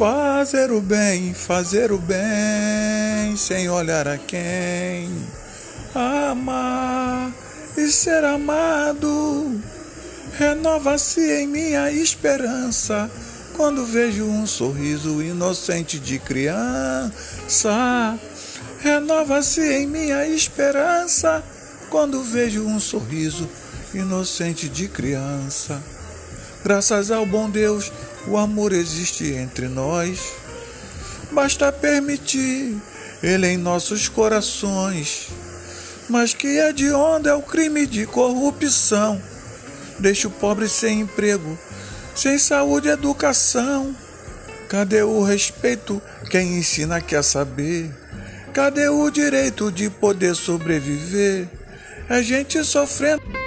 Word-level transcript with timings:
Fazer 0.00 0.72
o 0.72 0.80
bem, 0.80 1.34
fazer 1.34 1.92
o 1.92 1.98
bem, 1.98 3.36
sem 3.36 3.68
olhar 3.68 4.08
a 4.08 4.16
quem. 4.16 5.10
Amar 5.94 7.30
e 7.76 7.86
ser 7.88 8.24
amado, 8.24 9.60
renova-se 10.38 11.20
em 11.20 11.46
minha 11.46 11.92
esperança 11.92 13.10
quando 13.54 13.84
vejo 13.84 14.24
um 14.24 14.46
sorriso 14.46 15.22
inocente 15.22 15.98
de 15.98 16.18
criança. 16.18 17.12
Renova-se 18.78 19.60
em 19.60 19.86
minha 19.86 20.26
esperança 20.26 21.44
quando 21.90 22.22
vejo 22.22 22.64
um 22.64 22.80
sorriso 22.80 23.46
inocente 23.92 24.66
de 24.66 24.88
criança. 24.88 25.99
Graças 26.62 27.10
ao 27.10 27.24
bom 27.24 27.48
Deus, 27.48 27.90
o 28.26 28.36
amor 28.36 28.72
existe 28.72 29.32
entre 29.32 29.66
nós. 29.66 30.32
Basta 31.32 31.72
permitir 31.72 32.76
ele 33.22 33.46
em 33.46 33.56
nossos 33.56 34.08
corações. 34.08 35.28
Mas 36.08 36.34
que 36.34 36.58
é 36.58 36.72
de 36.72 36.92
onda 36.92 37.30
é 37.30 37.34
o 37.34 37.42
crime 37.42 37.86
de 37.86 38.04
corrupção. 38.04 39.20
Deixa 39.98 40.28
o 40.28 40.30
pobre 40.30 40.68
sem 40.68 41.00
emprego, 41.00 41.58
sem 42.14 42.38
saúde 42.38 42.88
e 42.88 42.90
educação. 42.90 43.94
Cadê 44.68 45.02
o 45.02 45.22
respeito? 45.22 46.00
Quem 46.30 46.58
ensina 46.58 47.00
quer 47.00 47.22
saber. 47.22 47.90
Cadê 48.52 48.88
o 48.88 49.08
direito 49.10 49.70
de 49.70 49.88
poder 49.88 50.34
sobreviver? 50.34 51.48
É 52.08 52.22
gente 52.22 52.62
sofrendo. 52.64 53.39